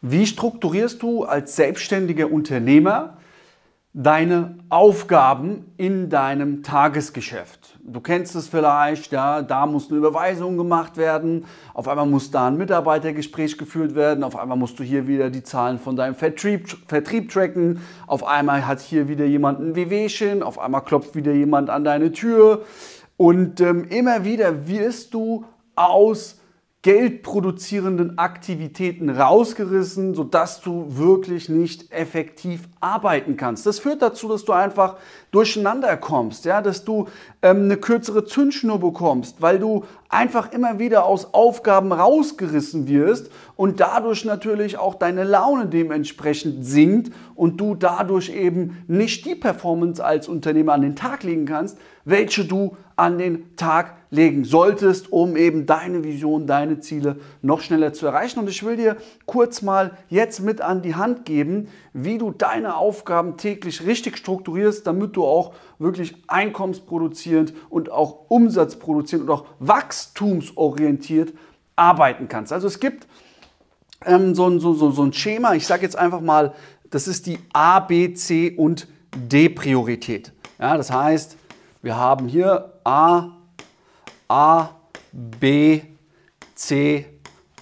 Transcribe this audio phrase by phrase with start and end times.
[0.00, 3.16] Wie strukturierst du als selbstständiger Unternehmer
[3.92, 7.76] deine Aufgaben in deinem Tagesgeschäft?
[7.82, 12.46] Du kennst es vielleicht, ja, da muss eine Überweisung gemacht werden, auf einmal muss da
[12.46, 16.68] ein Mitarbeitergespräch geführt werden, auf einmal musst du hier wieder die Zahlen von deinem Vertrieb,
[16.86, 21.70] Vertrieb tracken, auf einmal hat hier wieder jemand ein WWchen, auf einmal klopft wieder jemand
[21.70, 22.62] an deine Tür
[23.16, 25.44] und ähm, immer wieder wirst du
[25.74, 26.38] aus
[26.82, 33.66] geldproduzierenden Aktivitäten rausgerissen, sodass du wirklich nicht effektiv arbeiten kannst.
[33.66, 34.96] Das führt dazu, dass du einfach
[35.32, 37.08] durcheinander kommst, ja, dass du
[37.42, 43.80] ähm, eine kürzere Zündschnur bekommst, weil du einfach immer wieder aus Aufgaben rausgerissen wirst und
[43.80, 50.28] dadurch natürlich auch deine Laune dementsprechend sinkt und du dadurch eben nicht die Performance als
[50.28, 55.66] Unternehmer an den Tag legen kannst, welche du an den Tag legen solltest, um eben
[55.66, 58.40] deine Vision, deine Ziele noch schneller zu erreichen.
[58.40, 62.76] Und ich will dir kurz mal jetzt mit an die Hand geben, wie du deine
[62.76, 71.34] Aufgaben täglich richtig strukturierst, damit du auch wirklich einkommensproduzierend und auch umsatzproduzierend und auch wachstumsorientiert
[71.76, 72.52] arbeiten kannst.
[72.52, 73.06] Also es gibt
[74.06, 76.54] ähm, so, ein, so, so, so ein Schema, ich sage jetzt einfach mal,
[76.90, 80.32] das ist die A, B, C und D Priorität.
[80.58, 81.37] Ja, das heißt,
[81.88, 83.30] wir haben hier A,
[84.28, 84.68] A,
[85.10, 85.80] B,
[86.54, 87.06] C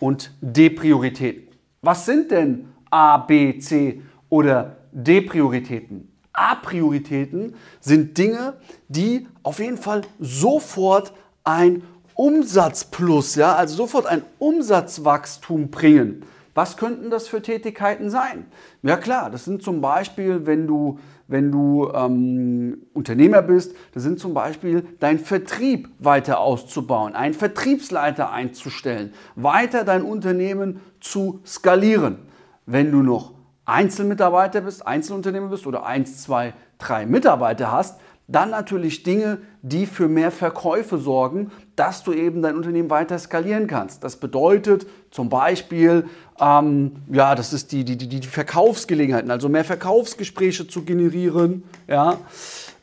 [0.00, 1.54] und D Prioritäten.
[1.80, 6.10] Was sind denn A, B, C oder D Prioritäten?
[6.32, 8.54] A Prioritäten sind Dinge,
[8.88, 11.12] die auf jeden Fall sofort
[11.44, 16.24] ein Umsatzplus, ja, also sofort ein Umsatzwachstum bringen.
[16.56, 18.46] Was könnten das für Tätigkeiten sein?
[18.82, 24.20] Ja klar, das sind zum Beispiel, wenn du, wenn du ähm, Unternehmer bist, das sind
[24.20, 32.18] zum Beispiel dein Vertrieb weiter auszubauen, einen Vertriebsleiter einzustellen, weiter dein Unternehmen zu skalieren.
[32.64, 33.32] Wenn du noch
[33.64, 40.08] Einzelmitarbeiter bist, Einzelunternehmer bist oder eins, zwei, drei Mitarbeiter hast, dann natürlich Dinge, die für
[40.08, 44.02] mehr Verkäufe sorgen, dass du eben dein Unternehmen weiter skalieren kannst.
[44.02, 46.06] Das bedeutet zum Beispiel,
[46.40, 51.62] ähm, ja, das ist die, die, die, die Verkaufsgelegenheiten, also mehr Verkaufsgespräche zu generieren.
[51.86, 52.18] Ja.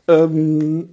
[0.08, 0.90] Ähm,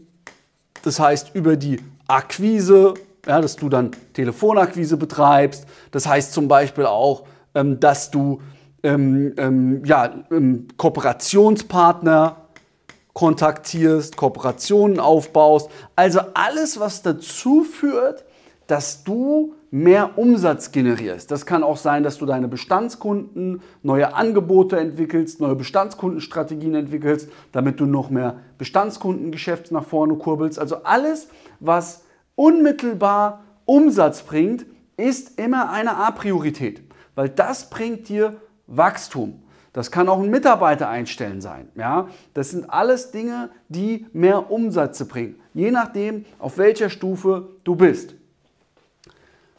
[0.83, 2.95] das heißt, über die Akquise,
[3.27, 5.67] ja, dass du dann Telefonakquise betreibst.
[5.93, 7.25] Das heißt zum Beispiel auch,
[7.55, 8.41] ähm, dass du
[8.83, 12.40] ähm, ähm, ja, ähm, Kooperationspartner
[13.13, 15.71] kontaktierst, Kooperationen aufbaust.
[15.97, 18.25] Also alles, was dazu führt,
[18.67, 21.31] dass du mehr Umsatz generierst.
[21.31, 27.81] Das kann auch sein, dass du deine Bestandskunden neue Angebote entwickelst, neue Bestandskundenstrategien entwickelst, damit
[27.81, 30.59] du noch mehr Bestandskundengeschäft nach vorne kurbelst.
[30.59, 31.29] Also alles,
[31.61, 32.05] was
[32.35, 34.67] unmittelbar Umsatz bringt,
[34.97, 36.83] ist immer eine A-Priorität,
[37.15, 39.43] weil das bringt dir Wachstum.
[39.73, 41.69] Das kann auch ein Mitarbeiter einstellen sein.
[41.77, 42.09] Ja?
[42.35, 48.15] Das sind alles Dinge, die mehr Umsätze bringen, je nachdem, auf welcher Stufe du bist.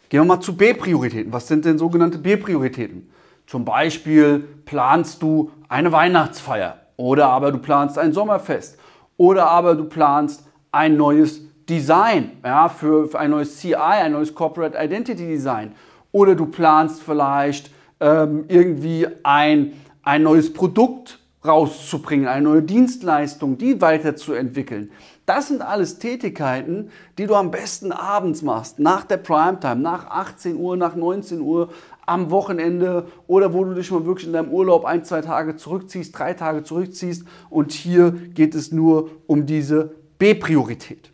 [0.10, 1.32] Gehen wir mal zu B-Prioritäten.
[1.32, 3.10] Was sind denn sogenannte B-Prioritäten?
[3.48, 8.78] Zum Beispiel planst du eine Weihnachtsfeier oder aber du planst ein Sommerfest
[9.16, 14.36] oder aber du planst ein neues Design ja, für, für ein neues CI, ein neues
[14.36, 15.74] Corporate Identity Design
[16.12, 19.74] oder du planst vielleicht ähm, irgendwie ein
[20.04, 24.92] ein neues Produkt rauszubringen, eine neue Dienstleistung, die weiterzuentwickeln.
[25.26, 30.56] Das sind alles Tätigkeiten, die du am besten abends machst, nach der Primetime, nach 18
[30.56, 31.70] Uhr, nach 19 Uhr,
[32.06, 36.18] am Wochenende oder wo du dich mal wirklich in deinem Urlaub ein, zwei Tage zurückziehst,
[36.18, 37.26] drei Tage zurückziehst.
[37.50, 41.12] Und hier geht es nur um diese B-Priorität.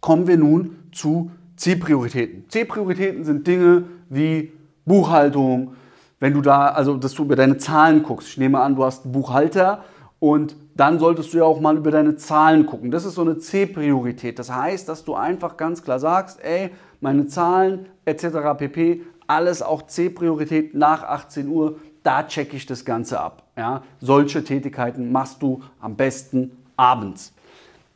[0.00, 2.48] Kommen wir nun zu C-Prioritäten.
[2.48, 4.52] C-Prioritäten sind Dinge wie
[4.84, 5.74] Buchhaltung,
[6.20, 8.28] wenn du da, also dass du über deine Zahlen guckst.
[8.28, 9.84] Ich nehme an, du hast einen Buchhalter
[10.18, 12.90] und dann solltest du ja auch mal über deine Zahlen gucken.
[12.90, 14.38] Das ist so eine C-Priorität.
[14.38, 18.26] Das heißt, dass du einfach ganz klar sagst, ey, meine Zahlen etc.
[18.56, 23.42] pp, alles auch C-Priorität nach 18 Uhr, da checke ich das Ganze ab.
[23.56, 23.82] Ja?
[24.00, 27.34] Solche Tätigkeiten machst du am besten abends.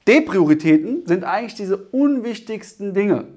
[0.07, 3.29] D-Prioritäten sind eigentlich diese unwichtigsten Dinge.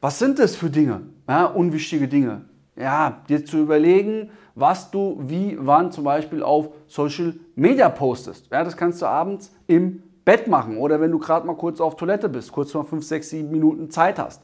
[0.00, 1.02] Was sind das für Dinge?
[1.28, 2.44] Ja, unwichtige Dinge
[2.76, 8.48] ja, dir zu überlegen, was du wie, wann zum Beispiel auf Social Media postest.
[8.50, 11.96] Ja, das kannst du abends im Bett machen oder wenn du gerade mal kurz auf
[11.96, 14.42] Toilette bist, kurz mal 5, 6, 7 Minuten Zeit hast.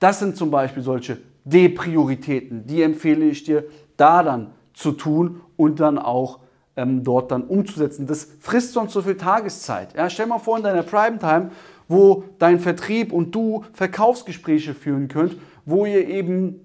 [0.00, 3.64] Das sind zum Beispiel solche D-Prioritäten, die empfehle ich dir
[3.96, 6.40] da dann zu tun und dann auch
[6.76, 8.06] ähm, dort dann umzusetzen.
[8.06, 9.94] Das frisst sonst so viel Tageszeit.
[9.96, 11.50] Ja, stell mal vor in deiner Primetime,
[11.88, 16.60] wo dein Vertrieb und du Verkaufsgespräche führen könnt, wo ihr eben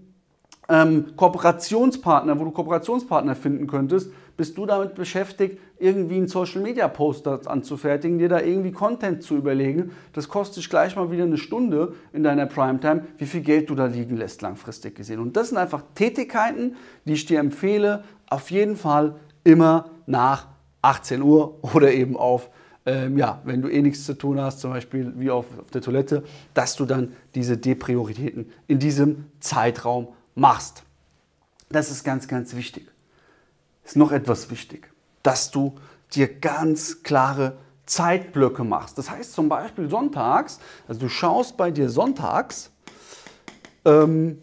[0.69, 6.87] ähm, Kooperationspartner, wo du Kooperationspartner finden könntest, bist du damit beschäftigt, irgendwie einen Social Media
[6.87, 9.91] Poster anzufertigen, dir da irgendwie Content zu überlegen.
[10.13, 13.75] Das kostet dich gleich mal wieder eine Stunde in deiner Primetime, wie viel Geld du
[13.75, 15.19] da liegen lässt, langfristig gesehen.
[15.19, 16.75] Und das sind einfach Tätigkeiten,
[17.05, 20.47] die ich dir empfehle, auf jeden Fall immer nach
[20.81, 22.49] 18 Uhr oder eben auf,
[22.85, 25.81] ähm, ja, wenn du eh nichts zu tun hast, zum Beispiel wie auf, auf der
[25.81, 26.23] Toilette,
[26.53, 30.83] dass du dann diese D-Prioritäten in diesem Zeitraum machst.
[31.69, 32.89] Das ist ganz, ganz wichtig.
[33.83, 34.89] Ist noch etwas wichtig,
[35.23, 35.75] dass du
[36.13, 38.97] dir ganz klare Zeitblöcke machst.
[38.97, 42.71] Das heißt zum Beispiel sonntags, also du schaust bei dir sonntags,
[43.85, 44.41] ähm,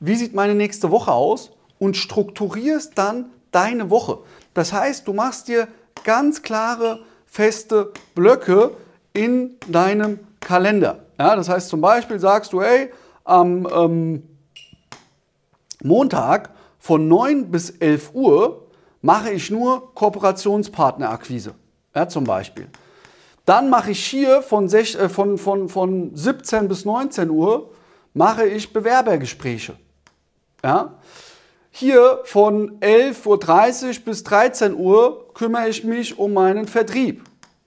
[0.00, 4.18] wie sieht meine nächste Woche aus und strukturierst dann deine Woche.
[4.54, 5.68] Das heißt, du machst dir
[6.04, 8.72] ganz klare, feste Blöcke
[9.12, 11.04] in deinem Kalender.
[11.18, 12.90] Ja, das heißt zum Beispiel sagst du, hey,
[13.24, 14.22] am ähm,
[15.82, 18.66] Montag von 9 bis 11 Uhr
[19.00, 21.54] mache ich nur Kooperationspartnerakquise,
[21.94, 22.68] ja, zum Beispiel.
[23.44, 27.70] Dann mache ich hier von, 6, äh, von, von, von 17 bis 19 Uhr
[28.14, 29.76] mache ich Bewerbergespräche.
[30.64, 30.94] Ja?
[31.70, 37.24] Hier von 11.30 Uhr bis 13 Uhr kümmere ich mich um meinen Vertrieb.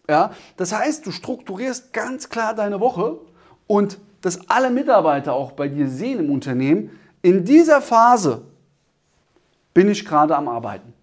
[0.08, 0.32] Ja?
[0.58, 3.20] Das heißt, du strukturierst ganz klar deine Woche
[3.68, 6.92] und dass alle Mitarbeiter auch bei dir sehen im Unternehmen,
[7.25, 8.44] in dieser Phase
[9.74, 10.94] bin ich gerade am Arbeiten.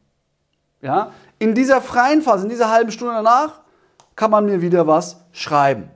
[0.81, 1.11] Ja?
[1.41, 3.63] In dieser freien Phase, in dieser halben Stunde danach,
[4.15, 5.91] kann man mir wieder was schreiben.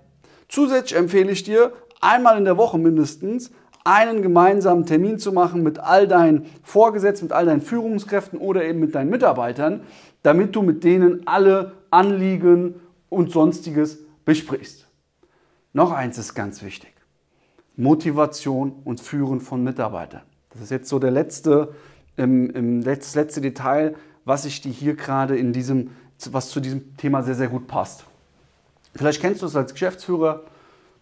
[0.49, 3.52] Zusätzlich empfehle ich dir, einmal in der Woche mindestens
[3.84, 8.81] einen gemeinsamen Termin zu machen mit all deinen Vorgesetzten, mit all deinen Führungskräften oder eben
[8.81, 9.84] mit deinen Mitarbeitern,
[10.25, 12.81] damit du mit denen alle Anliegen
[13.11, 14.88] und sonstiges besprichst.
[15.72, 16.95] Noch eins ist ganz wichtig.
[17.76, 20.23] Motivation und Führen von Mitarbeitern.
[20.50, 21.75] Das ist jetzt so der letzte,
[22.17, 23.94] im, im das letzte Detail,
[24.25, 25.90] was ich dir hier gerade in diesem,
[26.31, 28.05] was zu diesem Thema sehr, sehr gut passt.
[28.94, 30.44] Vielleicht kennst du es als Geschäftsführer,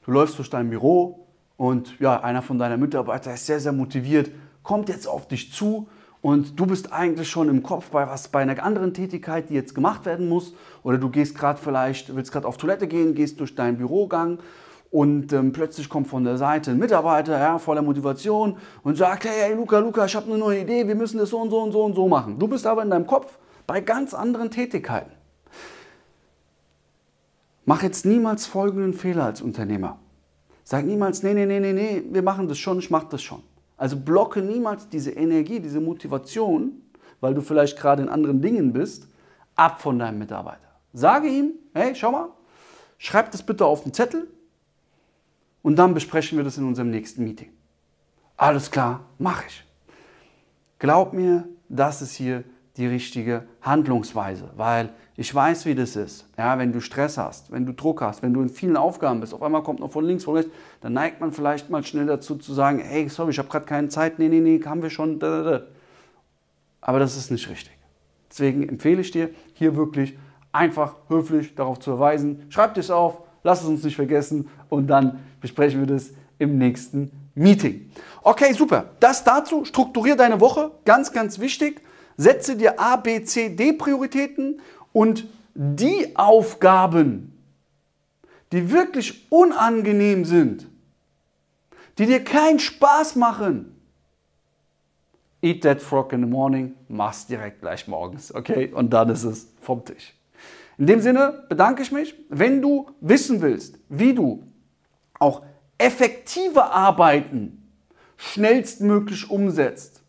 [0.04, 1.26] du läufst durch dein Büro
[1.56, 4.30] und ja, einer von deinen Mitarbeitern ist sehr, sehr motiviert,
[4.64, 5.86] kommt jetzt auf dich zu
[6.20, 9.74] und du bist eigentlich schon im Kopf bei was bei einer anderen Tätigkeit, die jetzt
[9.74, 13.54] gemacht werden muss oder du gehst gerade vielleicht willst gerade auf Toilette gehen, gehst durch
[13.54, 14.40] deinen Bürogang
[14.94, 19.48] und ähm, plötzlich kommt von der Seite ein Mitarbeiter, ja, voller Motivation und sagt, hey,
[19.48, 21.72] hey Luca, Luca, ich habe eine neue Idee, wir müssen das so und so und
[21.72, 22.38] so und so machen.
[22.38, 23.36] Du bist aber in deinem Kopf
[23.66, 25.10] bei ganz anderen Tätigkeiten.
[27.64, 29.98] Mach jetzt niemals folgenden Fehler als Unternehmer.
[30.62, 33.42] Sag niemals, nee, nee, nee, nee, nee, wir machen das schon, ich mache das schon.
[33.76, 36.70] Also blocke niemals diese Energie, diese Motivation,
[37.20, 39.08] weil du vielleicht gerade in anderen Dingen bist,
[39.56, 40.60] ab von deinem Mitarbeiter.
[40.92, 42.28] Sage ihm, hey, schau mal,
[42.96, 44.28] schreib das bitte auf den Zettel,
[45.64, 47.50] und dann besprechen wir das in unserem nächsten Meeting.
[48.36, 49.64] Alles klar, mache ich.
[50.78, 52.44] Glaub mir, das ist hier
[52.76, 56.28] die richtige Handlungsweise, weil ich weiß, wie das ist.
[56.36, 59.32] Ja, wenn du Stress hast, wenn du Druck hast, wenn du in vielen Aufgaben bist,
[59.32, 60.50] auf einmal kommt noch von links, von rechts,
[60.80, 63.88] dann neigt man vielleicht mal schnell dazu zu sagen, hey, sorry, ich habe gerade keine
[63.88, 65.18] Zeit, nee, nee, nee, haben wir schon.
[66.80, 67.72] Aber das ist nicht richtig.
[68.28, 70.18] Deswegen empfehle ich dir, hier wirklich
[70.52, 72.46] einfach höflich darauf zu verweisen.
[72.50, 77.12] Schreib es auf, lass es uns nicht vergessen und dann besprechen wir das im nächsten
[77.36, 77.90] Meeting.
[78.22, 78.90] Okay, super.
[78.98, 79.64] Das dazu.
[79.64, 80.72] Strukturiere deine Woche.
[80.84, 81.80] Ganz, ganz wichtig.
[82.16, 84.60] Setze dir A, B, C, D Prioritäten
[84.92, 87.32] und die Aufgaben,
[88.50, 90.66] die wirklich unangenehm sind,
[91.98, 93.70] die dir keinen Spaß machen,
[95.42, 98.72] Eat that frog in the morning, mach's direkt gleich morgens, okay?
[98.72, 100.14] Und dann ist es vom Tisch.
[100.78, 102.14] In dem Sinne bedanke ich mich.
[102.28, 104.42] Wenn du wissen willst, wie du
[105.18, 105.42] auch
[105.78, 107.70] effektive Arbeiten
[108.16, 110.02] schnellstmöglich umsetzt,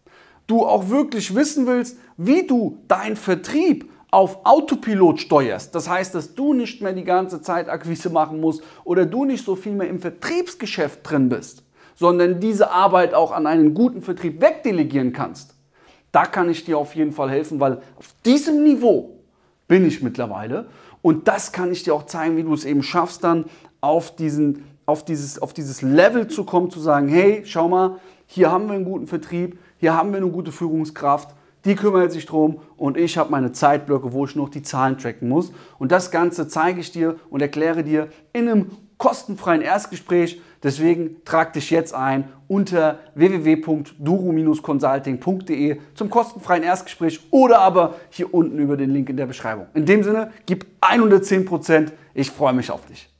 [0.47, 5.75] du auch wirklich wissen willst, wie du deinen Vertrieb auf Autopilot steuerst.
[5.75, 9.43] Das heißt, dass du nicht mehr die ganze Zeit Akquise machen musst oder du nicht
[9.43, 11.63] so viel mehr im Vertriebsgeschäft drin bist,
[11.95, 15.55] sondern diese Arbeit auch an einen guten Vertrieb wegdelegieren kannst.
[16.11, 19.14] Da kann ich dir auf jeden Fall helfen, weil auf diesem Niveau
[19.67, 20.67] bin ich mittlerweile.
[21.01, 23.45] Und das kann ich dir auch zeigen, wie du es eben schaffst, dann
[23.81, 28.51] auf, diesen, auf, dieses, auf dieses Level zu kommen, zu sagen, hey, schau mal, hier
[28.51, 32.59] haben wir einen guten Vertrieb, hier haben wir eine gute Führungskraft, die kümmert sich drum
[32.77, 35.51] und ich habe meine Zeitblöcke, wo ich noch die Zahlen tracken muss.
[35.79, 40.41] Und das Ganze zeige ich dir und erkläre dir in einem kostenfreien Erstgespräch.
[40.65, 48.75] Deswegen trag dich jetzt ein unter www.duru-consulting.de zum kostenfreien Erstgespräch oder aber hier unten über
[48.75, 49.67] den Link in der Beschreibung.
[49.75, 51.93] In dem Sinne, gib 110 Prozent.
[52.15, 53.14] Ich freue mich auf dich.